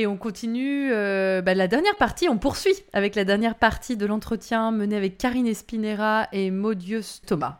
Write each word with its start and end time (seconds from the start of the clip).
Et 0.00 0.06
on 0.06 0.16
continue 0.16 0.90
euh, 0.94 1.42
bah, 1.42 1.52
la 1.52 1.68
dernière 1.68 1.94
partie, 1.94 2.26
on 2.26 2.38
poursuit 2.38 2.72
avec 2.94 3.14
la 3.14 3.26
dernière 3.26 3.54
partie 3.54 3.98
de 3.98 4.06
l'entretien 4.06 4.70
mené 4.70 4.96
avec 4.96 5.18
Karine 5.18 5.46
Espinera 5.46 6.26
et 6.32 6.50
Maudius 6.50 7.20
Thomas. 7.26 7.58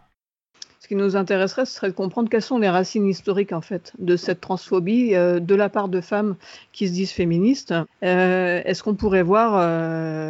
Ce 0.81 0.89
qui 0.89 0.95
nous 0.95 1.17
intéresserait, 1.17 1.67
ce 1.67 1.75
serait 1.75 1.91
de 1.91 1.95
comprendre 1.95 2.31
quelles 2.31 2.41
sont 2.41 2.59
les 2.59 2.71
racines 2.71 3.07
historiques 3.07 3.53
en 3.53 3.61
fait 3.61 3.93
de 3.99 4.17
cette 4.17 4.41
transphobie 4.41 5.15
euh, 5.15 5.39
de 5.39 5.55
la 5.55 5.69
part 5.69 5.91
de 5.91 6.01
femmes 6.01 6.37
qui 6.73 6.89
se 6.89 6.95
disent 6.95 7.13
féministes. 7.13 7.75
Euh, 8.03 8.63
est-ce 8.65 8.83
qu'on 8.83 8.95
pourrait 8.95 9.23
voir, 9.23 9.51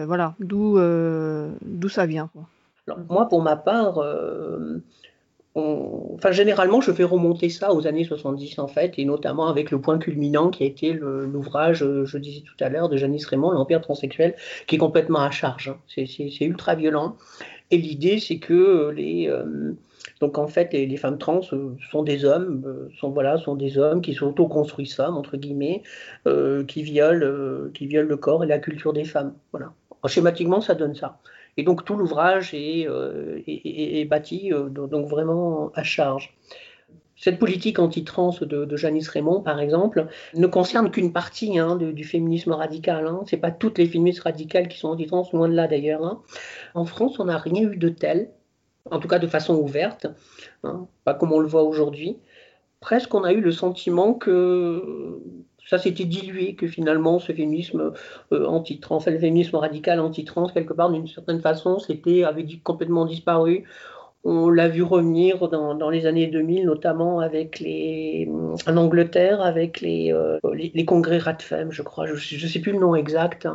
voilà, 0.08 0.34
d'où 0.40 0.80
d'où 1.62 1.88
ça 1.88 2.06
vient 2.06 2.28
Moi, 3.08 3.28
pour 3.28 3.40
ma 3.40 3.54
part, 3.54 4.02
Enfin, 5.56 6.30
généralement, 6.30 6.80
je 6.80 6.92
fais 6.92 7.02
remonter 7.02 7.48
ça 7.48 7.74
aux 7.74 7.86
années 7.88 8.04
70, 8.04 8.60
en 8.60 8.68
fait, 8.68 8.94
et 8.98 9.04
notamment 9.04 9.48
avec 9.48 9.72
le 9.72 9.80
point 9.80 9.98
culminant 9.98 10.50
qui 10.50 10.62
a 10.62 10.66
été 10.66 10.92
l'ouvrage, 10.92 11.82
euh, 11.82 12.04
je 12.04 12.18
disais 12.18 12.42
tout 12.42 12.64
à 12.64 12.68
l'heure, 12.68 12.88
de 12.88 12.96
Janice 12.96 13.26
Raymond, 13.26 13.50
L'Empire 13.50 13.80
transsexuel, 13.80 14.36
qui 14.68 14.76
est 14.76 14.78
complètement 14.78 15.20
à 15.20 15.30
charge. 15.30 15.70
Hein. 15.70 16.04
C'est 16.06 16.44
ultra 16.44 16.76
violent. 16.76 17.16
Et 17.72 17.78
l'idée, 17.78 18.20
c'est 18.20 18.38
que 18.38 18.90
les. 18.90 19.28
Euh, 19.28 19.72
donc, 20.20 20.38
en 20.38 20.46
fait, 20.46 20.72
les, 20.72 20.96
femmes 20.96 21.18
trans 21.18 21.40
euh, 21.52 21.74
sont 21.90 22.02
des 22.04 22.24
hommes, 22.24 22.88
sont, 23.00 23.10
voilà, 23.10 23.38
sont 23.38 23.56
des 23.56 23.76
hommes 23.76 24.02
qui 24.02 24.14
sont 24.14 24.28
auto-construisent 24.28 24.94
femmes, 24.94 25.16
entre 25.16 25.36
guillemets, 25.36 25.82
qui, 26.68 26.82
violent, 26.82 27.70
qui 27.74 27.86
violent 27.86 28.08
le 28.08 28.16
corps 28.16 28.44
et 28.44 28.46
la 28.46 28.58
culture 28.58 28.92
des 28.92 29.04
femmes. 29.04 29.34
Voilà. 29.50 29.72
schématiquement, 30.06 30.60
ça 30.60 30.74
donne 30.74 30.94
ça. 30.94 31.18
Et 31.56 31.62
donc 31.62 31.84
tout 31.84 31.96
l'ouvrage 31.96 32.54
est, 32.54 32.86
euh, 32.88 33.40
bâti 34.06 34.52
euh, 34.52 34.68
donc 34.68 35.08
vraiment 35.08 35.70
à 35.74 35.82
charge. 35.82 36.36
Cette 37.16 37.38
politique 37.38 37.78
anti-trans 37.78 38.34
de, 38.40 38.76
Janice 38.76 39.08
Raymond, 39.08 39.42
par 39.42 39.60
exemple, 39.60 40.06
ne 40.34 40.46
concerne 40.46 40.90
qu'une 40.90 41.12
partie 41.12 41.58
hein, 41.58 41.76
du 41.76 42.02
féminisme 42.02 42.52
radical. 42.52 43.06
Hein. 43.06 43.20
Ce 43.26 43.36
n'est 43.36 43.40
pas 43.40 43.50
toutes 43.50 43.76
les 43.76 43.86
féministes 43.86 44.22
radicales 44.22 44.68
qui 44.68 44.78
sont 44.78 44.88
anti-trans, 44.88 45.28
loin 45.34 45.46
de 45.46 45.54
là 45.54 45.68
d'ailleurs. 45.68 46.02
Hein. 46.02 46.22
En 46.72 46.86
France, 46.86 47.18
on 47.18 47.26
n'a 47.26 47.36
rien 47.36 47.70
eu 47.70 47.76
de 47.76 47.90
tel, 47.90 48.30
en 48.90 49.00
tout 49.00 49.08
cas 49.08 49.18
de 49.18 49.26
façon 49.26 49.54
ouverte, 49.54 50.06
pas 51.04 51.12
comme 51.12 51.32
on 51.32 51.40
le 51.40 51.46
voit 51.46 51.64
aujourd'hui. 51.64 52.16
Presque 52.80 53.14
on 53.14 53.24
a 53.24 53.34
eu 53.34 53.42
le 53.42 53.52
sentiment 53.52 54.14
que 54.14 55.20
ça 55.70 55.78
s'était 55.78 56.04
dilué, 56.04 56.54
que 56.56 56.66
finalement 56.66 57.20
ce 57.20 57.30
féminisme 57.30 57.92
euh, 58.32 58.44
anti-trans, 58.44 58.98
le 59.06 59.20
féminisme 59.20 59.54
radical 59.54 60.00
anti-trans, 60.00 60.48
quelque 60.48 60.72
part, 60.72 60.90
d'une 60.90 61.06
certaine 61.06 61.40
façon, 61.40 61.78
c'était, 61.78 62.24
avait 62.24 62.44
complètement 62.64 63.06
disparu. 63.06 63.62
On 64.24 64.50
l'a 64.50 64.68
vu 64.68 64.82
revenir 64.82 65.48
dans, 65.48 65.88
les 65.88 66.06
années 66.06 66.26
2000, 66.26 66.66
notamment 66.66 67.20
avec 67.20 67.60
les, 67.60 68.28
en 68.66 68.76
Angleterre, 68.76 69.40
avec 69.40 69.80
les, 69.80 70.12
euh, 70.12 70.38
les, 70.52 70.84
congrès 70.84 71.18
Radfem, 71.18 71.70
je 71.70 71.82
crois. 71.82 72.04
Je 72.06 72.44
ne 72.44 72.50
sais 72.50 72.58
plus 72.58 72.72
le 72.72 72.80
nom 72.80 72.96
exact. 72.96 73.48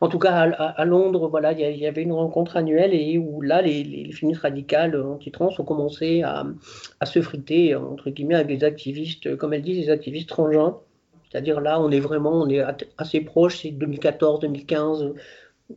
En 0.00 0.08
tout 0.08 0.18
cas, 0.18 0.32
à, 0.32 0.84
Londres, 0.86 1.28
voilà, 1.28 1.52
il 1.52 1.76
y, 1.76 1.86
avait 1.86 2.02
une 2.02 2.14
rencontre 2.14 2.56
annuelle 2.56 2.94
et 2.94 3.18
où 3.18 3.42
là, 3.42 3.60
les, 3.60 3.84
les 3.84 4.10
féministes 4.10 4.42
radicales 4.42 5.00
anti-trans 5.00 5.50
ont 5.56 5.64
commencé 5.64 6.22
à, 6.22 6.46
à, 6.98 7.06
se 7.06 7.20
friter, 7.20 7.76
entre 7.76 8.08
guillemets, 8.08 8.36
avec 8.36 8.48
des 8.48 8.64
activistes, 8.64 9.36
comme 9.36 9.52
elles 9.52 9.62
disent, 9.62 9.84
des 9.84 9.90
activistes 9.90 10.30
transgenres 10.30 10.82
c'est-à-dire 11.30 11.60
là, 11.60 11.80
on 11.80 11.90
est 11.90 12.00
vraiment, 12.00 12.32
on 12.32 12.48
est 12.48 12.64
assez 12.96 13.20
proche, 13.20 13.62
c'est 13.62 13.70
2014-2015 13.70 15.14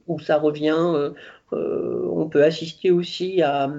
où 0.07 0.19
ça 0.19 0.37
revient. 0.37 0.77
Euh, 0.79 1.11
euh, 1.53 2.07
on 2.09 2.29
peut 2.29 2.43
assister 2.43 2.91
aussi 2.91 3.41
à, 3.41 3.69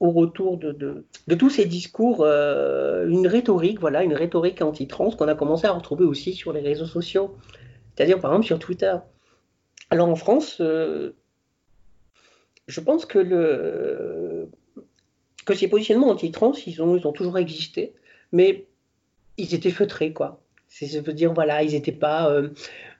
au 0.00 0.10
retour 0.10 0.58
de, 0.58 1.04
tous 1.38 1.50
ces 1.50 1.66
discours, 1.66 2.22
euh, 2.22 3.06
une 3.08 3.26
rhétorique, 3.26 3.78
voilà, 3.80 4.02
une 4.02 4.14
rhétorique 4.14 4.62
anti-trans 4.62 5.10
qu'on 5.10 5.28
a 5.28 5.34
commencé 5.36 5.66
à 5.66 5.72
retrouver 5.72 6.04
aussi 6.04 6.32
sur 6.34 6.52
les 6.52 6.60
réseaux 6.60 6.86
sociaux, 6.86 7.36
c'est-à-dire 7.94 8.20
par 8.20 8.32
exemple 8.32 8.46
sur 8.46 8.58
Twitter. 8.58 8.96
Alors 9.90 10.08
en 10.08 10.16
France, 10.16 10.56
je 10.60 11.12
pense 12.80 13.06
que, 13.06 14.48
ces 15.54 15.68
positionnements 15.68 16.10
anti-trans, 16.10 16.52
ils 16.66 16.82
ont 16.82 17.12
toujours 17.12 17.38
existé, 17.38 17.94
mais 18.32 18.66
ils 19.38 19.54
étaient 19.54 19.70
feutrés, 19.70 20.12
quoi. 20.12 20.40
C'est 20.68 21.00
veut 21.00 21.12
dire, 21.12 21.32
voilà, 21.32 21.62
ils 21.62 21.72
n'étaient 21.72 21.92
pas. 21.92 22.30
Euh, 22.30 22.50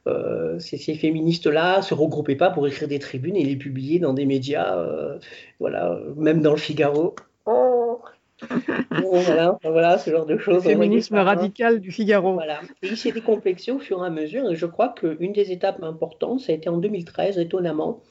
euh, 0.06 0.58
ces, 0.58 0.94
féministes-là 0.94 1.82
se 1.82 1.94
regroupaient 1.94 2.36
pas 2.36 2.50
pour 2.50 2.66
écrire 2.66 2.88
des 2.88 2.98
tribunes 2.98 3.36
et 3.36 3.44
les 3.44 3.56
publier 3.56 3.98
dans 3.98 4.14
des 4.14 4.24
médias, 4.24 4.78
euh, 4.78 5.18
voilà, 5.60 5.98
même 6.16 6.40
dans 6.40 6.52
le 6.52 6.56
Figaro. 6.56 7.14
Oh 7.44 8.00
voilà, 8.90 9.58
voilà, 9.64 9.98
ce 9.98 10.10
genre 10.10 10.24
de 10.24 10.38
choses. 10.38 10.64
Le 10.64 10.70
féminisme 10.70 11.16
radical 11.16 11.80
du 11.80 11.90
Figaro. 11.90 12.34
Voilà. 12.34 12.60
Et 12.82 12.88
il 12.88 12.96
s'est 12.96 13.10
décomplexé 13.10 13.72
au 13.72 13.80
fur 13.80 14.02
et 14.02 14.06
à 14.06 14.10
mesure. 14.10 14.48
Et 14.50 14.54
je 14.54 14.66
crois 14.66 14.94
qu'une 14.94 15.32
des 15.32 15.50
étapes 15.50 15.82
importantes, 15.82 16.40
ça 16.40 16.52
a 16.52 16.54
été 16.54 16.68
en 16.68 16.78
2013, 16.78 17.38
étonnamment. 17.38 18.02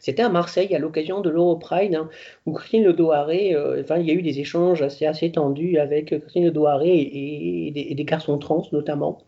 C'était 0.00 0.22
à 0.22 0.28
Marseille 0.28 0.74
à 0.74 0.78
l'occasion 0.78 1.20
de 1.20 1.30
l'Europride, 1.30 1.94
hein, 1.94 2.08
où 2.46 2.52
Christine 2.52 2.84
Ledoiré, 2.84 3.54
euh, 3.54 3.80
enfin, 3.82 3.98
il 3.98 4.06
y 4.06 4.10
a 4.10 4.14
eu 4.14 4.22
des 4.22 4.40
échanges 4.40 4.82
assez, 4.82 5.06
assez 5.06 5.30
tendus 5.32 5.78
avec 5.78 6.18
Christine 6.18 6.46
Ledoiré 6.46 6.90
et, 6.90 7.90
et, 7.90 7.94
des, 7.94 8.04
garçons 8.04 8.38
trans 8.38 8.66
notamment, 8.72 9.18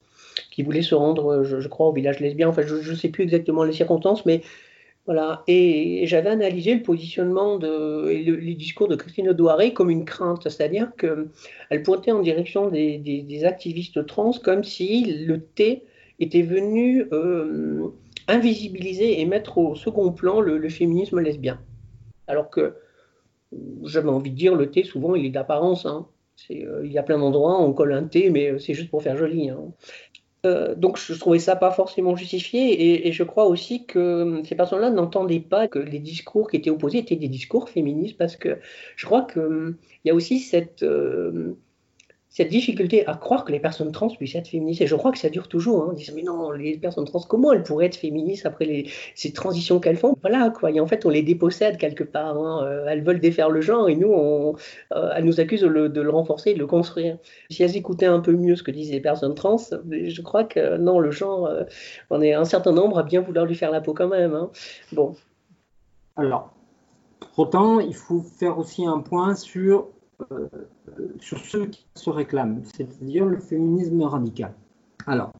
qui 0.50 0.62
voulaient 0.62 0.82
se 0.82 0.94
rendre, 0.94 1.44
je, 1.44 1.68
crois, 1.68 1.88
au 1.88 1.92
village 1.92 2.20
lesbien. 2.20 2.48
Enfin, 2.48 2.62
je 2.62 2.90
ne 2.90 2.96
sais 2.96 3.08
plus 3.08 3.24
exactement 3.24 3.64
les 3.64 3.72
circonstances, 3.72 4.26
mais 4.26 4.42
voilà. 5.06 5.44
Et, 5.46 6.06
j'avais 6.06 6.30
analysé 6.30 6.74
le 6.74 6.82
positionnement 6.82 7.58
de, 7.58 8.10
et 8.10 8.22
les 8.22 8.54
discours 8.54 8.88
de 8.88 8.96
Christine 8.96 9.26
Ledoiré 9.26 9.72
comme 9.72 9.88
une 9.88 10.04
crainte, 10.04 10.42
c'est-à-dire 10.42 10.90
qu'elle 10.98 11.82
pointait 11.84 12.12
en 12.12 12.20
direction 12.20 12.68
des, 12.68 13.44
activistes 13.44 14.04
trans 14.06 14.32
comme 14.32 14.64
si 14.64 15.04
le 15.04 15.40
thé 15.40 15.84
était 16.18 16.42
venu. 16.42 17.06
Euh, 17.12 17.88
invisibiliser 18.28 19.20
et 19.20 19.26
mettre 19.26 19.58
au 19.58 19.74
second 19.74 20.12
plan 20.12 20.40
le, 20.40 20.68
féminisme 20.68 21.20
lesbien. 21.20 21.60
Alors 22.26 22.50
que, 22.50 22.74
j'avais 23.84 24.08
envie 24.08 24.30
de 24.30 24.36
dire, 24.36 24.54
le 24.54 24.70
thé, 24.70 24.82
souvent, 24.82 25.14
il 25.14 25.24
est 25.26 25.30
d'apparence. 25.30 25.86
Hein. 25.86 26.06
Euh, 26.50 26.82
il 26.84 26.92
y 26.92 26.98
a 26.98 27.02
plein 27.02 27.18
d'endroits, 27.18 27.60
on 27.60 27.72
colle 27.72 27.92
un 27.92 28.04
thé, 28.04 28.30
mais 28.30 28.50
euh, 28.50 28.58
c'est 28.58 28.74
juste 28.74 28.90
pour 28.90 29.02
faire 29.02 29.16
joli. 29.16 29.48
Hein. 29.48 29.60
Euh, 30.44 30.74
donc 30.74 30.98
je 30.98 31.14
trouvais 31.14 31.38
ça 31.38 31.56
pas 31.56 31.72
forcément 31.72 32.14
justifié 32.14 33.06
et, 33.08 33.10
je 33.10 33.24
crois 33.24 33.46
aussi 33.46 33.84
que 33.86 34.42
ces 34.44 34.54
personnes-là 34.54 34.90
n'entendaient 34.90 35.40
pas 35.40 35.66
que 35.66 35.78
les 35.78 35.98
discours 35.98 36.48
qui 36.50 36.58
étaient 36.58 36.70
opposés 36.70 36.98
étaient 36.98 37.16
des 37.16 37.28
discours 37.28 37.68
féministes 37.68 38.16
parce 38.16 38.36
que 38.36 38.58
je 38.96 39.06
crois 39.06 39.22
qu'il 39.22 39.74
y 40.04 40.10
a 40.10 40.14
aussi 40.14 40.38
cette, 40.38 40.84
cette 42.36 42.50
difficulté 42.50 43.06
à 43.06 43.14
croire 43.14 43.46
que 43.46 43.52
les 43.52 43.60
personnes 43.60 43.92
trans 43.92 44.08
puissent 44.08 44.34
être 44.34 44.48
féministes. 44.48 44.82
Et 44.82 44.86
je 44.86 44.94
crois 44.94 45.10
que 45.10 45.16
ça 45.16 45.30
dure 45.30 45.48
toujours. 45.48 45.84
Hein. 45.84 45.94
On 45.96 46.14
mais 46.14 46.22
non, 46.22 46.50
les 46.50 46.76
personnes 46.76 47.06
trans, 47.06 47.20
comment 47.20 47.50
elles 47.50 47.62
pourraient 47.62 47.86
être 47.86 47.96
féministes 47.96 48.44
après 48.44 48.84
ces 49.14 49.32
transitions 49.32 49.80
qu'elles 49.80 49.96
font? 49.96 50.18
Voilà, 50.20 50.50
quoi. 50.50 50.70
Et 50.70 50.78
en 50.78 50.86
fait, 50.86 51.06
on 51.06 51.08
les 51.08 51.22
dépossède 51.22 51.78
quelque 51.78 52.04
part. 52.04 52.36
Hein. 52.36 52.66
Euh, 52.66 52.88
elles 52.88 53.02
veulent 53.02 53.20
défaire 53.20 53.48
le 53.48 53.62
genre 53.62 53.88
et 53.88 53.96
nous, 53.96 54.12
on, 54.12 54.54
euh, 54.92 55.12
elles 55.16 55.24
nous 55.24 55.40
accusent 55.40 55.62
de 55.62 55.66
le, 55.66 56.10
renforcer, 56.10 56.52
de 56.52 56.58
le 56.58 56.66
construire. 56.66 57.16
Si 57.48 57.62
elles 57.62 57.74
écoutaient 57.74 58.04
un 58.04 58.20
peu 58.20 58.32
mieux 58.32 58.54
ce 58.54 58.62
que 58.62 58.70
disent 58.70 58.92
les 58.92 59.00
personnes 59.00 59.34
trans, 59.34 59.56
je 59.90 60.20
crois 60.20 60.44
que 60.44 60.76
non, 60.76 60.98
le 60.98 61.12
genre, 61.12 61.46
euh, 61.46 61.64
on 62.10 62.20
est 62.20 62.34
un 62.34 62.44
certain 62.44 62.72
nombre 62.72 62.98
à 62.98 63.02
bien 63.02 63.22
vouloir 63.22 63.46
lui 63.46 63.54
faire 63.54 63.70
la 63.70 63.80
peau 63.80 63.94
quand 63.94 64.08
même. 64.08 64.34
Hein. 64.34 64.50
Bon. 64.92 65.14
Alors, 66.16 66.52
pourtant, 67.34 67.80
il 67.80 67.94
faut 67.94 68.20
faire 68.20 68.58
aussi 68.58 68.84
un 68.84 69.00
point 69.00 69.34
sur 69.34 69.88
sur 71.20 71.38
ceux 71.38 71.66
qui 71.66 71.86
se 71.94 72.10
réclament, 72.10 72.62
c'est-à-dire 72.64 73.26
le 73.26 73.38
féminisme 73.38 74.02
radical. 74.02 74.54
Alors, 75.06 75.32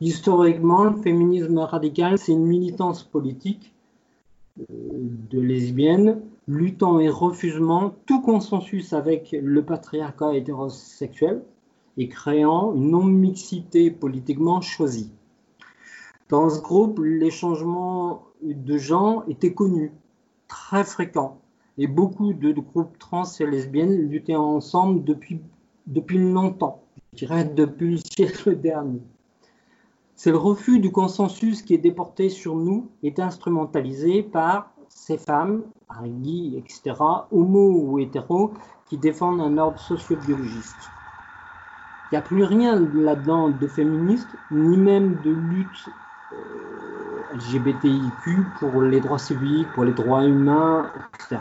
historiquement, 0.00 0.84
le 0.84 0.96
féminisme 1.02 1.58
radical, 1.58 2.18
c'est 2.18 2.32
une 2.32 2.46
militance 2.46 3.04
politique 3.04 3.74
euh, 4.58 4.64
de 5.30 5.40
lesbiennes 5.40 6.20
luttant 6.46 7.00
et 7.00 7.08
refusant 7.08 7.94
tout 8.06 8.20
consensus 8.20 8.92
avec 8.92 9.34
le 9.40 9.64
patriarcat 9.64 10.34
hétérosexuel 10.34 11.42
et 11.96 12.08
créant 12.08 12.74
une 12.74 12.90
non-mixité 12.90 13.90
politiquement 13.90 14.60
choisie. 14.60 15.10
Dans 16.28 16.50
ce 16.50 16.60
groupe, 16.60 17.00
les 17.02 17.30
changements 17.30 18.24
de 18.42 18.76
genre 18.78 19.24
étaient 19.28 19.54
connus, 19.54 19.92
très 20.48 20.84
fréquents 20.84 21.40
et 21.78 21.86
beaucoup 21.86 22.32
de, 22.32 22.52
groupes 22.52 22.98
trans 22.98 23.24
et 23.40 23.46
lesbiennes 23.46 24.08
luttaient 24.08 24.36
ensemble 24.36 25.04
depuis, 25.04 25.40
depuis 25.86 26.18
longtemps, 26.18 26.82
je 27.12 27.18
dirais 27.18 27.44
depuis 27.44 27.90
le 27.92 27.96
siècle 27.98 28.60
dernier. 28.60 29.02
C'est 30.14 30.30
le 30.30 30.36
refus 30.36 30.78
du 30.78 30.92
consensus 30.92 31.62
qui 31.62 31.74
est 31.74 31.78
déporté 31.78 32.28
sur 32.28 32.54
nous, 32.54 32.88
est 33.02 33.18
instrumentalisé 33.18 34.22
par 34.22 34.72
ces 34.88 35.18
femmes, 35.18 35.64
Harigi, 35.88 36.56
etc., 36.56 36.96
homo 37.32 37.80
ou 37.80 37.98
hétéro, 37.98 38.52
qui 38.86 38.96
défendent 38.96 39.40
un 39.40 39.58
ordre 39.58 39.78
socio-biologiste. 39.80 40.90
Il 42.10 42.14
n'y 42.14 42.18
a 42.18 42.22
plus 42.22 42.44
rien 42.44 42.78
là-dedans 42.78 43.50
de 43.50 43.66
féministe, 43.66 44.28
ni 44.52 44.76
même 44.76 45.16
de 45.24 45.30
lutte 45.30 45.88
euh, 46.32 46.73
LGBTIQ 47.34 48.44
pour 48.58 48.82
les 48.82 49.00
droits 49.00 49.18
civiques, 49.18 49.70
pour 49.74 49.84
les 49.84 49.92
droits 49.92 50.24
humains, 50.24 50.90
etc. 51.14 51.40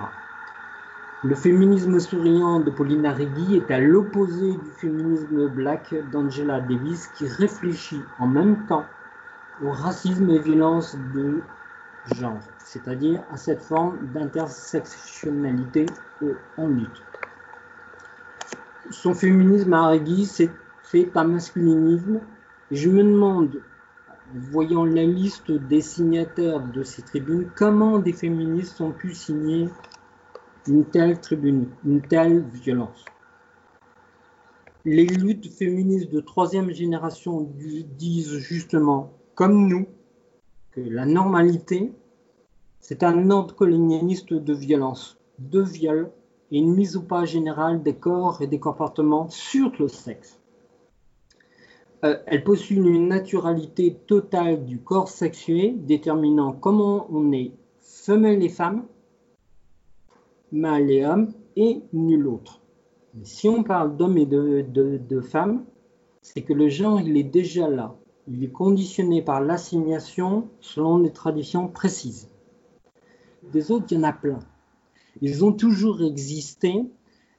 Le 1.24 1.36
féminisme 1.36 2.00
souriant 2.00 2.60
de 2.60 2.70
Pauline 2.70 3.06
Arrighi 3.06 3.56
est 3.56 3.72
à 3.72 3.80
l'opposé 3.80 4.52
du 4.52 4.70
féminisme 4.82 5.48
black 5.48 5.96
d'Angela 6.12 6.60
Davis 6.60 7.08
qui 7.16 7.28
réfléchit 7.28 8.02
en 8.20 8.28
même 8.28 8.66
temps 8.66 8.86
au 9.64 9.72
racisme 9.72 10.30
et 10.30 10.40
violence 10.40 10.98
de 11.16 11.42
genre, 12.16 12.40
c'est-à-dire 12.58 13.22
à 13.32 13.38
cette 13.38 13.62
forme 13.62 13.98
d'intersectionnalité 14.14 15.86
en 16.58 16.68
lutte. 16.68 17.04
Son 18.90 19.14
féminisme 19.14 19.74
à 19.74 19.86
Arigui, 19.86 20.26
c'est 20.26 20.52
fait 20.84 21.10
un 21.16 21.24
masculinisme. 21.24 22.20
Je 22.72 22.90
me 22.90 23.04
demande, 23.04 23.62
voyant 24.34 24.86
la 24.86 25.04
liste 25.04 25.52
des 25.52 25.82
signataires 25.82 26.66
de 26.66 26.84
ces 26.84 27.04
tribunes, 27.04 27.52
comment 27.56 28.00
des 28.00 28.14
féministes 28.14 28.82
ont 28.82 28.92
pu 28.92 29.14
signer 29.14 29.70
une 30.68 30.86
telle 30.86 31.20
tribune, 31.20 31.70
une 31.86 32.02
telle 32.02 32.44
violence? 32.54 33.06
Les 34.86 35.06
luttes 35.06 35.52
féministes 35.54 36.12
de 36.12 36.20
troisième 36.20 36.72
génération 36.72 37.50
disent 37.98 38.38
justement, 38.40 39.14
comme 39.36 39.68
nous, 39.68 39.88
que 40.72 40.82
la 40.82 41.06
normalité, 41.06 41.94
c'est 42.80 43.04
un 43.04 43.30
ordre 43.30 43.56
colonialiste 43.56 44.34
de 44.34 44.54
violence, 44.54 45.18
de 45.40 45.62
viol 45.62 46.12
et 46.52 46.58
une 46.58 46.74
mise 46.74 46.98
au 46.98 47.02
pas 47.02 47.26
générale 47.26 47.82
des 47.82 47.96
corps 47.96 48.42
et 48.42 48.48
des 48.48 48.60
comportements 48.60 49.30
sur 49.30 49.72
le 49.80 49.88
sexe. 49.88 50.40
Euh, 52.04 52.18
elle 52.26 52.44
possède 52.44 52.78
une 52.78 53.08
naturalité 53.08 53.96
totale 54.08 54.66
du 54.66 54.80
corps 54.80 55.08
sexué, 55.08 55.72
déterminant 55.72 56.52
comment 56.52 57.08
on 57.10 57.32
est 57.32 57.54
femelle 57.80 58.44
et 58.44 58.50
femme, 58.50 58.86
mâle 60.52 60.92
et 60.92 61.06
homme, 61.06 61.32
et 61.56 61.82
nul 61.94 62.28
autre. 62.28 62.62
si 63.24 63.48
on 63.48 63.64
parle 63.64 63.96
d'hommes 63.96 64.18
et 64.18 64.26
de, 64.26 64.66
de 64.70 65.22
femmes, 65.22 65.64
c'est 66.22 66.42
que 66.42 66.52
le 66.52 66.68
genre, 66.68 67.00
il 67.00 67.16
est 67.16 67.24
déjà 67.24 67.70
là. 67.70 67.96
Il 68.28 68.44
est 68.44 68.52
conditionné 68.52 69.22
par 69.22 69.40
l'assignation 69.40 70.50
selon 70.60 71.00
des 71.00 71.12
traditions 71.12 71.68
précises. 71.70 72.30
Des 73.54 73.72
autres, 73.72 73.86
il 73.92 73.98
y 73.98 74.00
en 74.00 74.04
a 74.04 74.14
plein. 74.14 74.40
Ils 75.22 75.46
ont 75.46 75.54
toujours 75.54 76.02
existé 76.02 76.84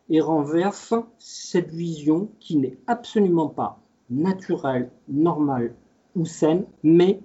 et 0.09 0.21
renversent 0.21 0.95
cette 1.19 1.71
vision 1.71 2.31
qui 2.41 2.57
n'est 2.57 2.79
absolument 2.87 3.49
pas 3.49 3.84
naturelle, 4.11 4.91
normale 5.09 5.75
ou 6.15 6.25
saine, 6.27 6.65
mais 6.83 7.21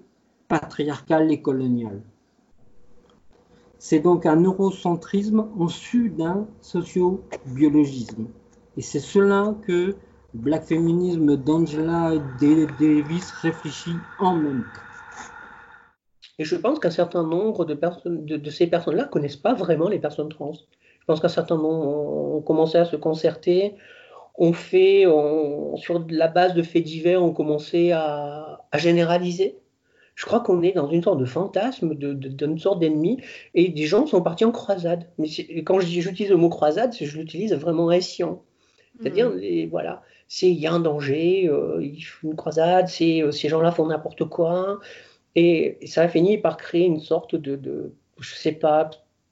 patriarcale 0.47 1.31
et 1.31 1.41
coloniale. 1.41 2.01
C'est 3.77 3.99
donc 3.99 4.25
un 4.25 4.43
eurocentrisme 4.43 5.47
su 5.69 6.09
d'un 6.09 6.47
socio-biologisme. 6.59 8.27
Et 8.75 8.81
c'est 8.81 8.99
cela 8.99 9.55
que 9.65 9.95
le 10.33 10.39
black 10.39 10.63
féminisme 10.63 11.37
d'Angela 11.37 12.13
Davis 12.39 13.31
réfléchit 13.41 13.95
en 14.19 14.35
même 14.35 14.63
temps. 14.63 14.89
Et 16.39 16.45
je 16.45 16.55
pense 16.55 16.79
qu'un 16.79 16.89
certain 16.89 17.23
nombre 17.23 17.65
de, 17.65 17.77
de, 18.37 18.49
ces 18.49 18.67
personnes-là 18.67 19.05
ne 19.05 19.09
connaissent 19.09 19.37
pas 19.37 19.53
vraiment 19.53 19.89
les 19.89 19.99
personnes 19.99 20.29
trans. 20.29 20.53
Je 20.53 21.05
pense 21.05 21.19
qu'un 21.19 21.27
certain 21.27 21.57
nombre 21.57 21.87
ont 22.37 22.41
commencé 22.41 22.77
à 22.77 22.85
se 22.85 22.95
concerter, 22.95 23.75
ont 24.39 24.53
fait, 24.53 25.05
sur 25.75 26.05
la 26.09 26.27
base 26.27 26.55
de 26.55 26.63
faits 26.63 26.83
divers, 26.83 27.21
ont 27.21 27.33
commencé 27.33 27.91
à, 27.91 28.65
généraliser. 28.75 29.57
Je 30.15 30.25
crois 30.25 30.39
qu'on 30.39 30.61
est 30.63 30.71
dans 30.71 30.89
une 30.89 31.03
sorte 31.03 31.19
de 31.19 31.25
fantasme, 31.25 31.93
d'une 31.95 32.57
sorte 32.57 32.79
d'ennemi, 32.79 33.21
et 33.53 33.69
des 33.69 33.85
gens 33.85 34.05
sont 34.05 34.21
partis 34.21 34.45
en 34.45 34.51
croisade. 34.51 35.07
Mais 35.17 35.27
quand 35.63 35.79
j'utilise 35.79 36.29
le 36.29 36.37
mot 36.37 36.49
croisade, 36.49 36.95
je 36.99 37.17
l'utilise 37.17 37.53
vraiment 37.53 37.91
escient. 37.91 38.41
C'est-à-dire, 38.99 39.29
mmh. 39.29 39.69
voilà, 39.69 40.01
c'est 40.27 40.49
il 40.49 40.59
y 40.59 40.67
a 40.67 40.73
un 40.73 40.79
danger, 40.79 41.47
euh, 41.47 41.79
il 41.81 42.01
faut 42.01 42.27
une 42.27 42.35
croisade, 42.35 42.87
c'est 42.87 43.23
euh, 43.23 43.31
ces 43.31 43.49
gens-là 43.49 43.71
font 43.71 43.87
n'importe 43.87 44.25
quoi, 44.25 44.79
et, 45.35 45.77
ça 45.87 46.03
a 46.03 46.07
fini 46.07 46.37
par 46.37 46.57
créer 46.57 46.85
une 46.85 46.99
sorte 46.99 47.35
de, 47.35 47.93
je 48.19 48.35
sais 48.35 48.51
pas, 48.51 48.89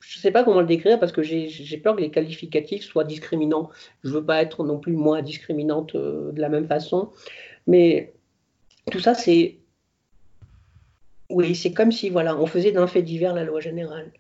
je 0.08 0.20
sais 0.20 0.32
pas 0.32 0.44
comment 0.44 0.62
le 0.62 0.68
décrire 0.68 1.00
parce 1.00 1.12
que 1.12 1.22
j'ai 1.22 1.78
peur 1.78 1.96
que 1.96 2.02
les 2.02 2.12
qualificatifs 2.12 2.84
soient 2.84 3.04
discriminants. 3.04 3.70
Je 4.04 4.10
veux 4.12 4.24
pas 4.24 4.42
être 4.42 4.64
non 4.64 4.80
plus 4.80 4.94
moins 4.94 5.22
discriminante 5.22 5.96
euh, 5.96 6.32
de 6.32 6.40
la 6.40 6.50
même 6.50 6.68
façon, 6.68 7.12
mais 7.68 8.14
tout 8.90 9.00
ça 9.00 9.14
c'est, 9.14 9.58
oui, 11.30 11.56
c'est 11.56 11.74
comme 11.74 11.92
si 11.92 12.10
voilà, 12.10 12.38
on 12.38 12.46
faisait 12.46 12.72
d'un 12.72 12.88
fait 12.88 13.02
divers 13.02 13.34
la 13.34 13.44
loi 13.44 13.60
générale. 13.60 14.12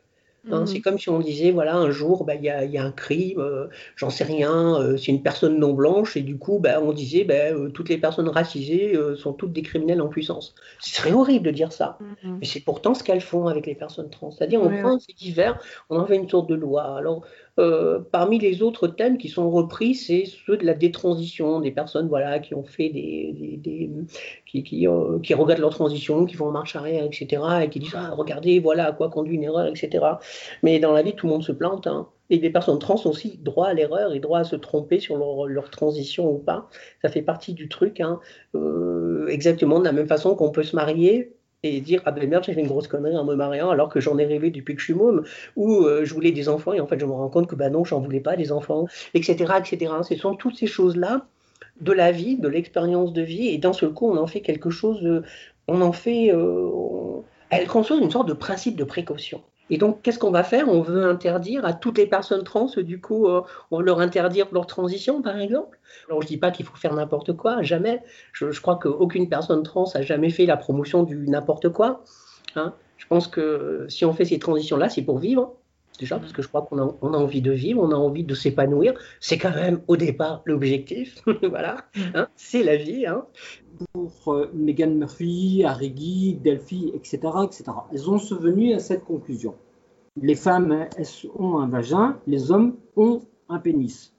Hein, 0.51 0.65
c'est 0.65 0.79
mmh. 0.79 0.81
comme 0.81 0.99
si 0.99 1.09
on 1.09 1.19
disait, 1.19 1.51
voilà, 1.51 1.75
un 1.75 1.91
jour, 1.91 2.23
bah, 2.23 2.35
il 2.35 2.43
y, 2.43 2.49
a, 2.49 2.83
un 2.83 2.91
crime, 2.91 3.39
euh, 3.39 3.67
j'en 3.95 4.09
sais 4.09 4.23
rien, 4.23 4.79
euh, 4.79 4.97
c'est 4.97 5.11
une 5.11 5.21
personne 5.21 5.59
non 5.59 5.73
blanche, 5.73 6.17
et 6.17 6.21
du 6.21 6.37
coup, 6.37 6.59
bah, 6.59 6.81
on 6.81 6.91
disait, 6.91 7.23
bah, 7.23 7.33
euh, 7.51 7.69
toutes 7.69 7.89
les 7.89 7.97
personnes 7.97 8.29
racisées 8.29 8.97
sont 9.15 9.33
toutes 9.33 9.53
des 9.53 9.61
criminels 9.61 10.01
en 10.01 10.07
puissance. 10.07 10.55
Ce 10.79 10.95
serait 10.95 11.13
horrible 11.13 11.45
de 11.45 11.51
dire 11.51 11.71
ça, 11.71 11.97
mmh. 11.99 12.37
mais 12.39 12.45
c'est 12.45 12.61
pourtant 12.61 12.93
ce 12.93 13.03
qu'elles 13.03 13.21
font 13.21 13.47
avec 13.47 13.65
les 13.65 13.75
personnes 13.75 14.09
trans. 14.09 14.31
C'est-à-dire, 14.31 14.61
on 14.61 14.69
prend 14.69 14.99
ces 14.99 15.13
divers, 15.13 15.59
on 15.89 15.99
en 15.99 16.05
fait 16.05 16.15
une 16.15 16.29
sorte 16.29 16.49
de 16.49 16.55
loi. 16.55 16.97
Alors, 16.97 17.23
euh, 17.59 17.99
parmi 18.11 18.37
les 18.37 18.61
autres 18.61 18.87
thèmes 18.87 19.17
qui 19.17 19.29
sont 19.29 19.49
repris, 19.49 19.95
c'est 19.95 20.25
ceux 20.25 20.57
de 20.57 20.65
la 20.65 20.73
détransition, 20.73 21.59
des 21.59 21.71
personnes 21.71 22.07
voilà, 22.07 22.39
qui 22.39 22.53
ont 22.53 22.63
fait 22.63 22.89
des. 22.89 23.57
des, 23.57 23.89
qui, 24.45 24.63
qui, 24.63 24.87
euh, 24.87 25.19
qui, 25.19 25.33
regardent 25.33 25.61
leur 25.61 25.71
transition, 25.71 26.25
qui 26.25 26.35
vont 26.35 26.47
en 26.47 26.51
marche 26.51 26.75
arrière, 26.75 27.03
etc. 27.03 27.41
et 27.63 27.69
qui 27.69 27.79
disent 27.79 27.95
ah, 27.95 28.11
regardez, 28.15 28.59
voilà 28.59 28.87
à 28.87 28.91
quoi 28.91 29.09
conduit 29.09 29.35
une 29.35 29.43
erreur, 29.43 29.67
etc. 29.67 30.05
Mais 30.61 30.79
dans 30.79 30.93
la 30.93 31.01
vie, 31.01 31.13
tout 31.13 31.25
le 31.25 31.33
monde 31.33 31.43
se 31.43 31.51
plante. 31.51 31.87
Hein. 31.87 32.07
Et 32.29 32.37
les 32.39 32.49
personnes 32.49 32.79
trans 32.79 33.01
ont 33.05 33.09
aussi 33.09 33.39
droit 33.41 33.67
à 33.67 33.73
l'erreur 33.73 34.13
et 34.13 34.19
droit 34.19 34.39
à 34.39 34.43
se 34.43 34.55
tromper 34.55 34.99
sur 34.99 35.17
leur, 35.17 35.47
leur, 35.47 35.69
transition 35.69 36.29
ou 36.29 36.37
pas. 36.37 36.69
Ça 37.01 37.09
fait 37.09 37.21
partie 37.21 37.53
du 37.53 37.69
truc. 37.69 38.01
Hein. 38.01 38.19
Euh, 38.55 39.27
exactement 39.27 39.79
de 39.79 39.85
la 39.85 39.93
même 39.93 40.07
façon 40.07 40.35
qu'on 40.35 40.51
peut 40.51 40.63
se 40.63 40.75
marier 40.75 41.36
et 41.63 41.81
dire 41.81 42.01
ah 42.05 42.11
ben 42.11 42.29
merde 42.29 42.43
j'ai 42.45 42.53
fait 42.53 42.61
une 42.61 42.67
grosse 42.67 42.87
connerie 42.87 43.17
en 43.17 43.25
me 43.25 43.35
mariant 43.35 43.69
alors 43.69 43.89
que 43.89 43.99
j'en 43.99 44.17
ai 44.17 44.25
rêvé 44.25 44.51
depuis 44.51 44.75
que 44.75 44.79
je 44.79 44.85
suis 44.85 44.93
môme 44.93 45.23
ou 45.55 45.83
euh, 45.85 46.05
je 46.05 46.13
voulais 46.13 46.31
des 46.31 46.49
enfants 46.49 46.73
et 46.73 46.79
en 46.79 46.87
fait 46.87 46.99
je 46.99 47.05
me 47.05 47.11
rends 47.11 47.29
compte 47.29 47.47
que 47.47 47.55
ben 47.55 47.71
non 47.71 47.83
j'en 47.83 47.99
voulais 47.99 48.19
pas 48.19 48.35
des 48.35 48.51
enfants 48.51 48.85
etc 49.13 49.53
etc 49.59 49.91
ce 50.07 50.15
sont 50.15 50.35
toutes 50.35 50.55
ces 50.55 50.67
choses 50.67 50.95
là 50.95 51.25
de 51.81 51.91
la 51.91 52.11
vie 52.11 52.37
de 52.37 52.47
l'expérience 52.47 53.11
de 53.11 53.21
vie 53.21 53.47
et 53.47 53.57
d'un 53.57 53.73
seul 53.73 53.91
coup 53.91 54.07
on 54.09 54.17
en 54.17 54.27
fait 54.27 54.41
quelque 54.41 54.69
chose 54.69 55.23
on 55.67 55.81
en 55.81 55.93
fait 55.93 56.31
euh, 56.31 57.21
elle 57.49 57.67
construit 57.67 57.99
une 57.99 58.11
sorte 58.11 58.27
de 58.27 58.33
principe 58.33 58.75
de 58.75 58.83
précaution 58.83 59.41
et 59.69 59.77
donc, 59.77 60.01
qu'est-ce 60.01 60.19
qu'on 60.19 60.31
va 60.31 60.43
faire? 60.43 60.69
On 60.69 60.81
veut 60.81 61.05
interdire 61.05 61.65
à 61.65 61.73
toutes 61.73 61.97
les 61.97 62.05
personnes 62.05 62.43
trans, 62.43 62.69
du 62.77 63.01
coup, 63.01 63.27
euh, 63.27 63.41
on 63.71 63.81
leur 63.81 63.99
interdire 63.99 64.47
leur 64.51 64.67
transition, 64.67 65.21
par 65.21 65.39
exemple? 65.39 65.79
Alors, 66.07 66.21
je 66.21 66.27
ne 66.27 66.29
dis 66.29 66.37
pas 66.37 66.51
qu'il 66.51 66.65
faut 66.65 66.75
faire 66.75 66.93
n'importe 66.93 67.35
quoi, 67.35 67.61
jamais. 67.61 68.01
Je, 68.33 68.51
je 68.51 68.61
crois 68.61 68.77
qu'aucune 68.77 69.29
personne 69.29 69.63
trans 69.63 69.85
a 69.93 70.01
jamais 70.01 70.29
fait 70.29 70.45
la 70.45 70.57
promotion 70.57 71.03
du 71.03 71.27
n'importe 71.27 71.69
quoi. 71.69 72.03
Hein. 72.55 72.73
Je 72.97 73.05
pense 73.07 73.27
que 73.27 73.85
si 73.89 74.05
on 74.05 74.13
fait 74.13 74.25
ces 74.25 74.39
transitions-là, 74.39 74.89
c'est 74.89 75.03
pour 75.03 75.19
vivre. 75.19 75.55
Déjà, 75.99 76.19
parce 76.19 76.31
que 76.31 76.41
je 76.41 76.47
crois 76.47 76.61
qu'on 76.61 76.77
a, 76.77 77.17
envie 77.17 77.41
de 77.41 77.51
vivre, 77.51 77.81
on 77.81 77.91
a 77.91 77.95
envie 77.95 78.23
de 78.23 78.35
s'épanouir. 78.35 78.93
C'est 79.19 79.37
quand 79.37 79.53
même 79.53 79.81
au 79.87 79.97
départ 79.97 80.43
l'objectif. 80.45 81.23
voilà, 81.43 81.77
hein. 82.13 82.27
c'est 82.35 82.63
la 82.63 82.75
vie. 82.77 83.07
Hein. 83.07 83.25
Pour 83.93 84.33
euh, 84.33 84.51
Megan 84.53 84.95
Murphy, 84.95 85.63
Arigi, 85.65 86.35
Delphi, 86.35 86.91
etc., 86.93 87.19
etc., 87.43 87.63
elles 87.91 88.09
ont 88.09 88.19
survenu 88.19 88.73
à 88.73 88.79
cette 88.79 89.03
conclusion. 89.05 89.55
Les 90.21 90.35
femmes 90.35 90.87
ont 91.37 91.59
un 91.59 91.67
vagin, 91.67 92.19
les 92.25 92.51
hommes 92.51 92.75
ont 92.95 93.21
un 93.49 93.59
pénis. 93.59 94.13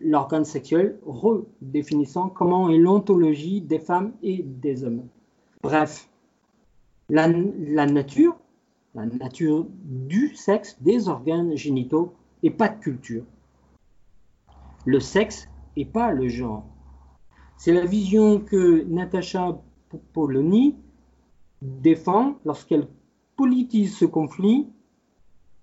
L'organe 0.00 0.44
sexuel 0.44 0.98
redéfinissant 1.06 2.28
comment 2.28 2.68
est 2.68 2.78
l'ontologie 2.78 3.60
des 3.60 3.78
femmes 3.78 4.12
et 4.22 4.42
des 4.42 4.84
hommes. 4.84 5.06
Bref, 5.62 6.08
la, 7.08 7.28
nature 7.28 8.36
la 8.94 9.06
nature 9.06 9.66
du 9.84 10.34
sexe, 10.34 10.76
des 10.80 11.08
organes 11.08 11.56
génitaux 11.56 12.14
et 12.42 12.50
pas 12.50 12.68
de 12.68 12.78
culture. 12.80 13.24
Le 14.84 15.00
sexe 15.00 15.48
et 15.76 15.84
pas 15.84 16.12
le 16.12 16.28
genre. 16.28 16.66
C'est 17.56 17.72
la 17.72 17.84
vision 17.84 18.40
que 18.40 18.82
Natacha 18.84 19.60
Polony 20.12 20.76
défend 21.62 22.34
lorsqu'elle 22.44 22.88
politise 23.42 23.96
ce 23.96 24.04
conflit 24.04 24.68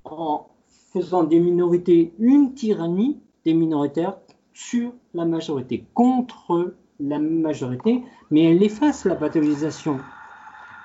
en 0.04 0.48
faisant 0.92 1.24
des 1.24 1.40
minorités 1.40 2.14
une 2.20 2.54
tyrannie 2.54 3.22
des 3.46 3.54
minoritaires 3.54 4.18
sur 4.54 4.92
la 5.14 5.24
majorité, 5.24 5.86
contre 5.94 6.74
la 7.00 7.20
majorité, 7.20 8.04
mais 8.32 8.52
elle 8.52 8.64
efface 8.64 9.06
la 9.06 9.16
pathologisation 9.16 9.98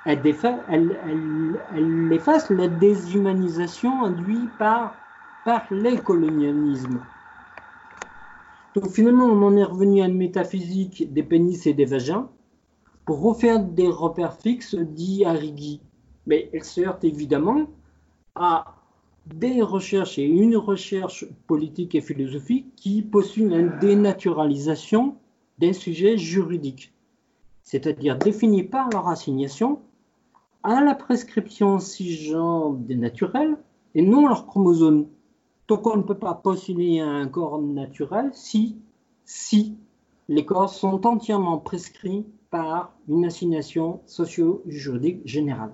elle, 0.06 0.20
efface 2.12 2.48
la 2.50 2.68
déshumanisation 2.68 4.04
induite 4.04 4.56
par, 4.56 4.94
par 5.44 5.66
les 5.72 5.96
colonialismes. 5.96 7.00
Donc 8.76 8.88
finalement, 8.90 9.24
on 9.24 9.42
en 9.42 9.56
est 9.56 9.64
revenu 9.64 10.00
à 10.00 10.06
une 10.06 10.16
métaphysique 10.16 11.12
des 11.12 11.24
pénis 11.24 11.66
et 11.66 11.74
des 11.74 11.86
vagins 11.86 12.28
pour 13.04 13.20
refaire 13.20 13.58
des 13.58 13.88
repères 13.88 14.36
fixes 14.36 14.76
dits 14.76 15.24
Arrigui. 15.24 15.80
Mais 16.26 16.48
elle 16.52 16.64
se 16.64 16.80
heurte 16.80 17.04
évidemment 17.04 17.66
à 18.34 18.76
des 19.26 19.62
recherches 19.62 20.18
et 20.18 20.24
une 20.24 20.56
recherche 20.56 21.26
politique 21.46 21.94
et 21.94 22.00
philosophique 22.00 22.74
qui 22.76 23.02
postule 23.02 23.52
une 23.52 23.78
dénaturalisation 23.78 25.16
des 25.58 25.72
sujets 25.72 26.18
juridiques. 26.18 26.92
c'est-à-dire 27.62 28.18
définis 28.18 28.62
par 28.62 28.90
leur 28.90 29.08
assignation 29.08 29.80
à 30.62 30.82
la 30.82 30.94
prescription 30.94 31.78
cisgenre 31.78 32.74
des 32.74 32.94
naturels 32.94 33.56
et 33.94 34.02
non 34.02 34.28
leur 34.28 34.46
chromosome. 34.46 35.06
Donc 35.68 35.86
on 35.86 35.96
ne 35.96 36.02
peut 36.02 36.18
pas 36.18 36.34
postuler 36.34 37.00
un 37.00 37.26
corps 37.26 37.60
naturel 37.60 38.30
si, 38.34 38.76
si 39.24 39.76
les 40.28 40.44
corps 40.44 40.68
sont 40.68 41.06
entièrement 41.06 41.58
prescrits 41.58 42.26
par 42.50 42.92
une 43.08 43.24
assignation 43.24 44.00
socio-juridique 44.06 45.26
générale. 45.26 45.72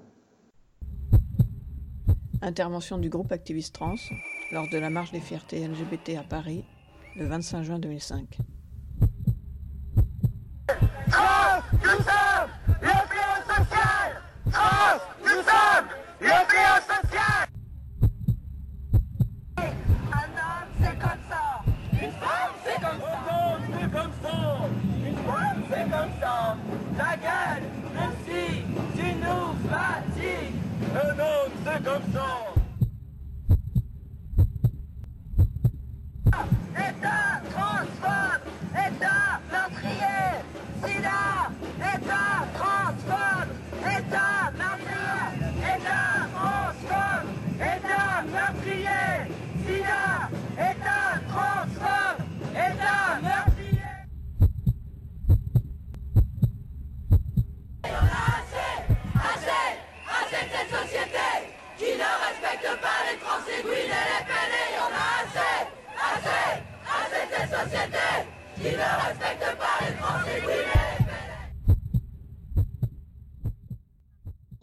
Intervention 2.43 2.97
du 2.97 3.11
groupe 3.11 3.33
Activiste 3.33 3.75
Trans 3.75 3.97
lors 4.51 4.67
de 4.67 4.79
la 4.79 4.89
marche 4.89 5.13
des 5.13 5.21
fiertés 5.21 5.67
LGBT 5.67 6.17
à 6.19 6.23
Paris 6.23 6.65
le 7.17 7.27
25 7.27 7.63
juin 7.63 7.79
2005. 7.79 8.39
Come 31.71 31.85
back 31.85 32.17
up, 32.17 32.40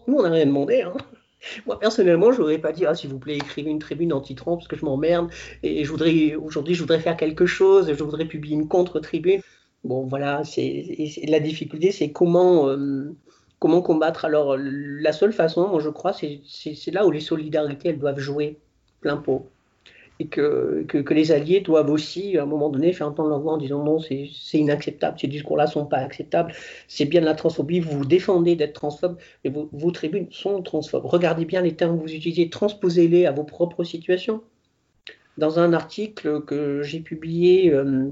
Nous, 0.08 0.16
on 0.16 0.24
n'a 0.24 0.30
rien 0.30 0.46
demandé. 0.46 0.82
Hein. 0.82 0.94
Moi, 1.66 1.80
personnellement, 1.80 2.32
je 2.32 2.38
voudrais 2.38 2.58
pas 2.58 2.72
dire, 2.72 2.90
ah, 2.90 2.96
s'il 2.96 3.10
vous 3.10 3.20
plaît, 3.20 3.36
écrivez 3.36 3.70
une 3.70 3.80
tribune 3.80 4.14
anti-Trump 4.14 4.60
parce 4.60 4.68
que 4.68 4.76
je 4.76 4.86
m'emmerde 4.86 5.30
et 5.64 5.88
aujourd'hui, 5.88 6.34
je 6.74 6.80
voudrais 6.80 7.00
faire 7.00 7.18
quelque 7.18 7.46
chose, 7.46 7.94
je 7.94 8.04
voudrais 8.04 8.26
publier 8.26 8.56
une 8.56 8.68
contre-tribune. 8.68 9.42
Bon, 9.84 10.06
voilà, 10.06 10.42
la 11.28 11.40
difficulté, 11.40 11.92
c'est 11.92 12.12
comment, 12.12 12.68
euh, 12.70 13.16
comment 13.60 13.82
combattre. 13.82 14.26
Alors, 14.26 14.56
la 14.58 15.14
seule 15.14 15.32
façon, 15.32 15.68
moi, 15.68 15.80
je 15.80 15.90
crois, 15.90 16.14
c'est 16.14 16.92
là 16.92 17.06
où 17.06 17.12
les 17.12 17.20
solidarités, 17.20 17.90
elles 17.90 18.00
doivent 18.00 18.20
jouer 18.20 18.58
plein 19.02 19.18
pot 19.18 19.48
et 20.20 20.28
que, 20.28 20.84
que, 20.88 21.14
les 21.14 21.32
alliés 21.32 21.62
doivent 21.62 21.90
aussi, 21.90 22.38
à 22.38 22.44
un 22.44 22.46
moment 22.46 22.70
donné, 22.70 22.92
faire 22.94 23.08
entendre 23.08 23.30
leur 23.30 23.40
voix 23.40 23.54
en 23.54 23.58
disant 23.58 23.84
non, 23.84 24.00
c'est 24.00 24.30
inacceptable, 24.54 25.20
ces 25.20 25.28
discours-là 25.28 25.66
ne 25.66 25.72
sont 25.72 25.86
pas 25.86 25.98
acceptables, 25.98 26.54
c'est 26.88 27.06
bien 27.06 27.22
de 27.22 27.26
la 27.26 27.36
transphobie, 27.36 27.80
vous 27.80 28.00
vous 28.00 28.06
défendez 28.06 28.56
d'être 28.56 28.74
transphobe, 28.74 29.18
mais 29.44 29.52
vos, 29.52 29.92
tribunes 29.92 30.28
sont 30.32 30.62
transphobes. 30.62 31.06
Regardez 31.06 31.46
bien 31.46 31.62
les 31.62 31.76
termes 31.76 31.98
que 31.98 32.04
vous 32.04 32.14
utilisez, 32.14 32.50
transposez-les 32.50 33.26
à 33.26 33.32
vos 33.32 33.44
propres 33.44 33.84
situations. 33.84 34.42
Dans 35.38 35.60
un 35.60 35.74
article 35.74 36.42
que 36.42 36.82
j'ai 36.82 37.00
publié 37.00 37.72
euh, 37.72 38.10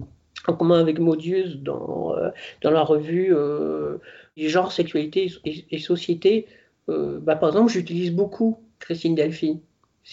en 0.47 0.53
commun 0.53 0.79
avec 0.79 1.00
Maudius 1.00 1.57
dans, 1.57 2.15
euh, 2.15 2.29
dans 2.62 2.69
la 2.69 2.83
revue 2.83 3.33
euh, 3.33 3.97
Genre, 4.38 4.71
Sexualité 4.71 5.31
et, 5.45 5.79
Société, 5.79 6.45
bah, 6.88 7.35
par 7.35 7.50
exemple, 7.50 7.71
j'utilise 7.71 8.12
beaucoup 8.12 8.59
Christine 8.79 9.15
Delphi 9.15 9.62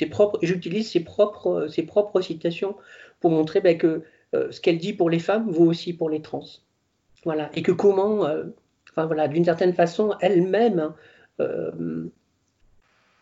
propres, 0.07 0.39
j'utilise 0.43 0.91
ses 0.91 1.01
propres, 1.01 1.69
ses 1.69 1.83
propres 1.83 2.21
citations 2.21 2.77
pour 3.21 3.31
montrer 3.31 3.61
ben, 3.61 3.77
que 3.77 4.03
euh, 4.35 4.51
ce 4.51 4.61
qu'elle 4.61 4.79
dit 4.79 4.93
pour 4.93 5.11
les 5.11 5.19
femmes 5.19 5.51
vaut 5.51 5.67
aussi 5.67 5.93
pour 5.93 6.09
les 6.09 6.23
trans. 6.23 6.45
Voilà. 7.25 7.51
Et 7.55 7.63
que 7.63 7.73
comment, 7.73 8.27
euh, 8.27 8.45
enfin 8.91 9.07
voilà, 9.07 9.29
d'une 9.29 9.45
certaine 9.45 9.75
façon, 9.75 10.15
elle-même, 10.21 10.93
euh, 11.41 12.11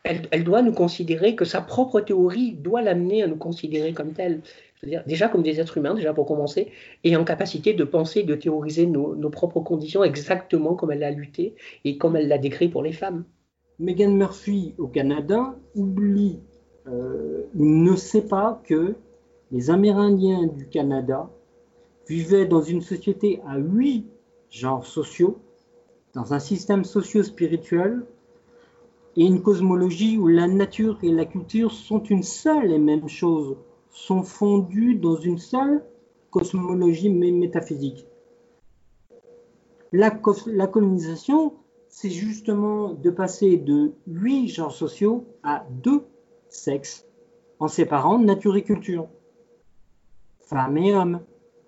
elle, 0.05 0.23
elle, 0.31 0.45
doit 0.45 0.63
nous 0.63 0.73
considérer 0.73 1.35
que 1.35 1.45
sa 1.45 1.61
propre 1.61 2.01
théorie 2.01 2.53
doit 2.53 2.83
l'amener 2.83 3.23
à 3.23 3.27
nous 3.27 3.37
considérer 3.37 3.93
comme. 3.93 4.15
C'est-à-dire 4.15 5.03
déjà 5.07 5.29
comme 5.29 5.43
des 5.43 5.61
êtres 5.61 5.77
humains, 5.77 5.93
déjà 5.93 6.15
pour 6.15 6.25
commencer, 6.25 6.73
et 7.05 7.15
en 7.15 7.25
capacité 7.25 7.75
de 7.75 7.85
penser, 7.85 8.23
de 8.23 8.35
théoriser 8.35 8.87
nos, 8.87 9.15
nos 9.15 9.29
propres 9.29 9.61
conditions 9.61 10.05
exactement 10.05 10.75
comme 10.75 10.93
elle 10.93 11.03
a 11.03 11.11
lutté 11.11 11.55
et 11.85 11.99
comme 11.99 12.17
elle 12.17 12.29
l'a 12.29 12.39
décrit 12.39 12.69
pour 12.69 12.83
les 12.83 12.93
femmes. 12.93 13.25
Megan 13.79 14.17
Murphy 14.17 14.75
au 14.79 14.89
Canada 14.89 15.55
oublie 15.75 16.41
euh, 16.87 17.45
ne 17.55 17.95
sait 17.97 18.27
pas 18.27 18.61
que 18.65 18.95
les 19.53 19.71
Amérindiens 19.71 20.47
du 20.47 20.67
Canada 20.69 21.29
vivaient 22.09 22.47
dans 22.47 22.63
une 22.63 22.81
société 22.81 23.41
à 23.47 23.59
huit 23.59 24.07
genres 24.51 24.87
sociaux, 24.87 25.39
dans 26.15 26.33
un 26.35 26.39
système 26.39 26.85
socio-spirituel 26.85 28.05
et 29.17 29.25
une 29.25 29.43
cosmologie 29.43 30.17
où 30.19 30.29
la 30.29 30.49
nature 30.49 30.99
et 31.03 31.11
la 31.11 31.25
culture 31.25 31.73
sont 31.73 32.03
une 32.03 32.23
seule 32.23 32.73
et 32.73 32.79
même 32.79 33.09
chose, 33.09 33.57
sont 33.91 34.23
fondues 34.23 34.95
dans 34.95 35.17
une 35.17 35.39
seule 35.39 35.85
cosmologie 36.31 37.11
métaphysique. 37.11 38.07
La, 39.93 40.17
la 40.47 40.67
colonisation, 40.69 41.55
c'est 41.89 42.11
justement 42.11 42.95
de 42.95 43.11
passer 43.11 43.57
de 43.57 43.93
huit 44.07 44.49
genres 44.49 44.73
sociaux 44.73 45.27
à 45.43 45.67
deux 45.83 46.05
sexe, 46.51 47.07
en 47.59 47.69
séparant 47.69 48.19
nature 48.19 48.57
et 48.57 48.63
culture, 48.63 49.09
femme 50.41 50.77
et 50.79 50.95
homme, 50.95 51.21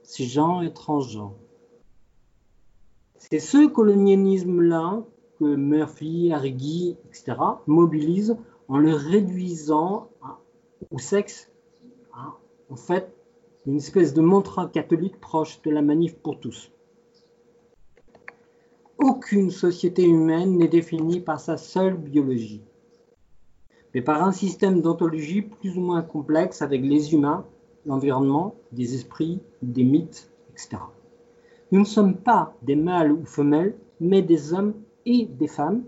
cisgenre 0.02 0.64
et 0.64 0.72
transgenre. 0.72 1.34
C'est 3.16 3.38
ce 3.38 3.66
colonialisme-là 3.66 5.04
que 5.38 5.44
Murphy, 5.44 6.32
Arrighi, 6.32 6.96
etc. 7.06 7.36
mobilisent 7.66 8.36
en 8.68 8.78
le 8.78 8.94
réduisant 8.94 10.10
au 10.90 10.98
sexe, 10.98 11.50
en 12.68 12.76
fait, 12.76 13.14
une 13.66 13.76
espèce 13.76 14.12
de 14.14 14.20
mantra 14.20 14.66
catholique 14.68 15.20
proche 15.20 15.62
de 15.62 15.70
la 15.70 15.82
manif 15.82 16.16
pour 16.16 16.40
tous. 16.40 16.72
Aucune 18.98 19.50
société 19.50 20.04
humaine 20.04 20.58
n'est 20.58 20.68
définie 20.68 21.20
par 21.20 21.38
sa 21.38 21.56
seule 21.56 21.96
biologie 21.96 22.62
mais 23.94 24.02
par 24.02 24.22
un 24.22 24.32
système 24.32 24.80
d'ontologie 24.80 25.42
plus 25.42 25.76
ou 25.76 25.80
moins 25.80 26.02
complexe 26.02 26.62
avec 26.62 26.82
les 26.82 27.12
humains, 27.12 27.44
l'environnement, 27.86 28.54
des 28.72 28.94
esprits, 28.94 29.40
des 29.60 29.84
mythes, 29.84 30.30
etc. 30.50 30.78
Nous 31.70 31.80
ne 31.80 31.84
sommes 31.84 32.16
pas 32.16 32.54
des 32.62 32.76
mâles 32.76 33.12
ou 33.12 33.24
femelles, 33.24 33.74
mais 34.00 34.22
des 34.22 34.52
hommes 34.52 34.74
et 35.06 35.26
des 35.26 35.48
femmes, 35.48 35.82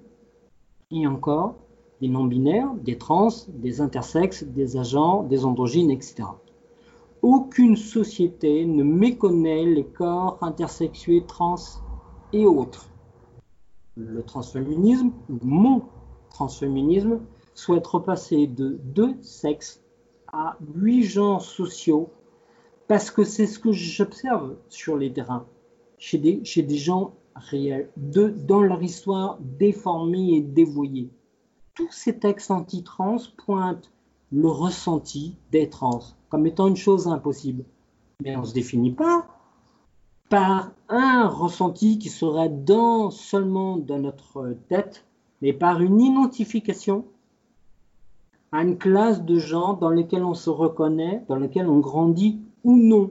et 0.91 1.07
encore 1.07 1.57
des 2.01 2.09
non-binaires, 2.09 2.73
des 2.75 2.99
trans, 2.99 3.29
des 3.49 3.81
intersexes, 3.81 4.45
des 4.45 4.77
agents, 4.77 5.23
des 5.23 5.45
androgynes, 5.45 5.91
etc. 5.91 6.25
Aucune 7.23 7.77
société 7.77 8.67
ne 8.67 8.83
méconnaît 8.83 9.65
les 9.65 9.85
corps 9.85 10.39
intersexués, 10.43 11.25
trans 11.27 11.57
et 12.33 12.47
autres. 12.47 12.89
Le 13.97 14.23
transféminisme, 14.23 15.13
mon 15.43 15.83
transféminisme, 16.31 17.21
souhaite 17.55 17.87
repasser 17.87 18.47
de 18.47 18.79
deux 18.83 19.15
sexes 19.23 19.81
à 20.33 20.57
huit 20.75 21.05
genres 21.05 21.43
sociaux 21.43 22.11
parce 22.89 23.11
que 23.11 23.25
c'est 23.25 23.47
ce 23.47 23.59
que 23.59 23.73
j'observe 23.73 24.57
sur 24.69 24.97
les 24.97 25.13
terrains, 25.13 25.47
chez 25.99 26.19
des, 26.19 26.77
gens 26.77 27.15
réels, 27.35 27.91
de, 27.97 28.29
dans 28.29 28.61
leur 28.61 28.83
histoire 28.83 29.39
déformée 29.41 30.35
et 30.35 30.41
dévoyée. 30.41 31.11
Tous 31.75 31.91
ces 31.91 32.19
textes 32.19 32.51
anti-trans 32.51 33.17
pointent 33.39 33.91
le 34.31 34.49
ressenti 34.49 35.37
des 35.51 35.71
trans 35.71 36.01
comme 36.29 36.47
étant 36.47 36.67
une 36.67 36.77
chose 36.77 37.07
impossible. 37.07 37.65
Mais 38.23 38.37
on 38.37 38.41
ne 38.41 38.47
se 38.47 38.55
définit 38.55 38.93
pas 38.93 39.27
par 40.29 40.73
un 40.89 41.29
ressenti 41.29 41.99
qui 41.99 42.09
serait 42.09 42.49
dans, 42.49 43.11
seulement 43.11 43.77
dans 43.77 43.99
notre 43.99 44.57
tête, 44.69 45.05
mais 45.43 45.53
par 45.53 45.81
une 45.81 46.01
identification 46.01 47.05
à 48.55 48.63
une 48.63 48.79
classe 48.79 49.25
de 49.25 49.37
gens 49.41 49.73
dans 49.73 49.91
lesquels 49.91 50.23
on 50.23 50.33
se 50.33 50.49
reconnaît, 50.49 51.25
dans 51.27 51.35
lesquels 51.35 51.69
on 51.69 51.81
grandit 51.81 52.41
ou 52.63 52.77
non. 52.77 53.11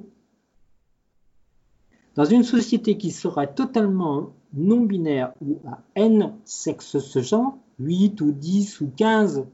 Dans 2.15 2.23
une 2.23 2.43
société 2.43 2.97
qui 2.97 3.12
serait 3.12 3.53
totalement 3.53 4.29
non-binaire 4.53 5.33
ou 5.41 5.59
à 5.67 5.79
n 5.95 6.33
sexes 6.45 7.00
ce 7.00 7.21
genre, 7.21 7.57
8 7.79 8.21
ou 8.21 8.31
10 8.31 8.79
ou 8.79 8.89
15 8.95 9.45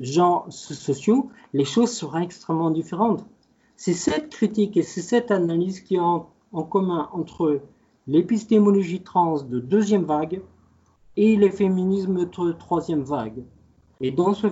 genres 0.00 0.46
sociaux, 0.50 1.30
les 1.52 1.64
choses 1.64 1.92
seraient 1.92 2.24
extrêmement 2.24 2.72
différentes. 2.72 3.24
C'est 3.76 3.94
cette 3.94 4.30
critique 4.30 4.76
et 4.76 4.82
c'est 4.82 5.00
cette 5.00 5.30
analyse 5.30 5.80
qui 5.80 6.00
ont 6.00 6.26
en 6.50 6.64
commun 6.64 7.08
entre 7.12 7.60
l'épistémologie 8.08 9.02
trans 9.02 9.42
de 9.42 9.60
deuxième 9.60 10.06
vague 10.06 10.42
et 11.16 11.36
les 11.36 11.50
féminismes 11.50 12.28
de 12.28 12.52
troisième 12.52 13.04
vague. 13.04 13.44
Et 14.00 14.10
dans, 14.10 14.34
ce, 14.34 14.48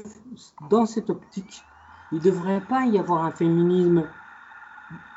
dans 0.71 0.87
cette 0.87 1.11
optique, 1.11 1.65
il 2.13 2.19
ne 2.19 2.23
devrait 2.23 2.61
pas 2.61 2.87
y 2.87 2.99
avoir 2.99 3.25
un 3.25 3.31
féminisme 3.31 4.05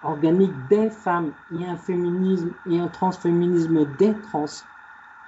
organique 0.04 0.68
des 0.68 0.90
femmes 0.90 1.34
et 1.52 1.66
un 1.66 1.78
féminisme 1.78 2.52
et 2.70 2.80
un 2.80 2.88
transféminisme 2.88 3.86
des 3.98 4.14
trans. 4.22 4.46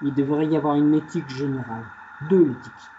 Il 0.02 0.14
devrait 0.14 0.48
y 0.48 0.56
avoir 0.56 0.76
une 0.76 0.94
éthique 0.94 1.30
générale 1.30 1.86
de 2.22 2.38
l'éthique. 2.38 2.99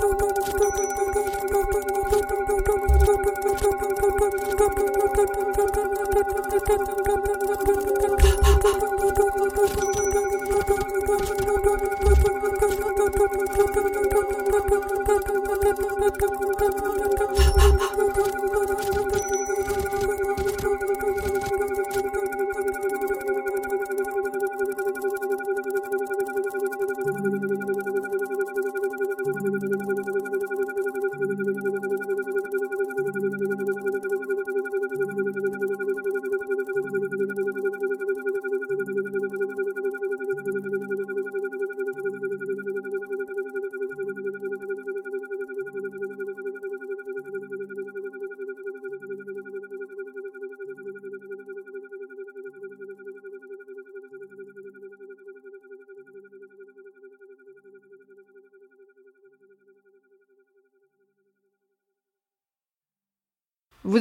Música 6.67 7.10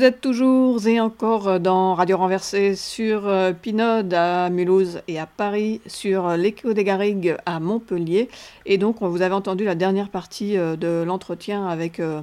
Vous 0.01 0.07
êtes 0.07 0.23
toujours 0.23 0.87
et 0.87 0.99
encore 0.99 1.61
dans 1.61 1.95
Radio 1.95 2.17
Renversée 2.17 2.75
sur 2.75 3.29
euh, 3.29 3.53
Pinode 3.53 4.15
à 4.15 4.49
Mulhouse 4.49 5.03
et 5.09 5.19
à 5.19 5.27
Paris, 5.27 5.83
sur 5.87 6.39
l'Écho 6.39 6.73
des 6.73 6.85
Garrigues 6.85 7.37
à 7.45 7.61
Montpellier. 7.61 8.31
Et 8.65 8.79
donc, 8.79 9.03
vous 9.03 9.21
avez 9.21 9.35
entendu 9.35 9.67
la 9.67 9.75
dernière 9.75 10.09
partie 10.09 10.57
euh, 10.57 10.75
de 10.75 11.05
l'entretien 11.05 11.67
avec 11.67 12.01
euh, 12.01 12.23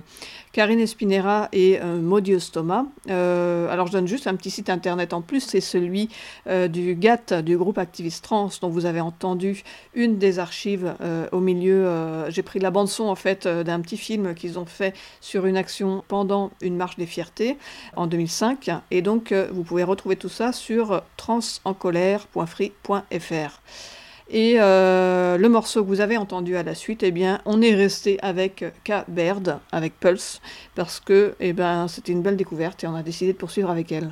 Karine 0.58 0.80
Espinera 0.80 1.50
et 1.54 1.78
euh, 1.84 2.40
Thomas. 2.52 2.86
Euh, 3.12 3.70
alors 3.70 3.86
je 3.86 3.92
donne 3.92 4.08
juste 4.08 4.26
un 4.26 4.36
petit 4.36 4.50
site 4.50 4.72
internet 4.72 5.14
en 5.14 5.22
plus, 5.22 5.42
c'est 5.42 5.62
celui 5.62 6.10
euh, 6.48 6.68
du 6.68 6.96
GATT, 6.96 7.44
du 7.44 7.60
groupe 7.60 7.78
Activiste 7.78 8.24
Trans, 8.24 8.50
dont 8.60 8.70
vous 8.70 8.88
avez 8.88 9.00
entendu 9.00 9.62
une 9.94 10.18
des 10.18 10.40
archives 10.40 10.96
au 11.32 11.40
milieu. 11.42 11.88
J'ai 12.30 12.42
pris 12.42 12.58
la 12.58 12.72
bande 12.72 12.88
son 12.88 13.04
en 13.04 13.14
fait 13.14 13.48
d'un 13.48 13.80
petit 13.82 13.98
film 13.98 14.34
qu'ils 14.34 14.58
ont 14.58 14.66
fait 14.66 14.96
sur 15.22 15.46
une 15.46 15.58
action 15.58 16.04
pendant 16.08 16.50
une 16.62 16.76
marche 16.76 16.98
des 16.98 17.06
fiertés 17.06 17.58
en 17.96 18.08
2005. 18.08 18.72
Et 18.92 19.02
donc 19.02 19.34
vous 19.52 19.64
pouvez 19.64 19.84
retrouver 19.84 20.16
tout 20.16 20.30
ça 20.30 20.52
sur 20.52 21.02
transencolère.free.fr. 21.18 23.62
Et 24.30 24.56
euh, 24.58 25.38
le 25.38 25.50
morceau 25.50 25.84
que 25.84 25.88
vous 25.88 26.02
avez 26.02 26.18
entendu 26.18 26.58
à 26.58 26.64
la 26.64 26.76
suite, 26.76 27.04
eh 27.04 27.12
bien, 27.12 27.40
on 27.46 27.62
est 27.62 27.74
resté 27.74 28.20
avec 28.22 28.66
K. 28.84 29.06
Baird, 29.08 29.60
avec 29.72 29.98
Pulse, 30.00 30.42
parce 30.76 31.00
que 31.00 31.36
eh 31.40 31.54
ben, 31.54 31.88
c'était 31.88 32.12
une 32.12 32.22
belle 32.22 32.36
découverte 32.36 32.84
et 32.84 32.88
on 32.88 32.96
a 32.96 33.04
décidé 33.04 33.32
de 33.32 33.38
poursuivre 33.38 33.70
avec 33.70 33.92
elle. 33.92 34.12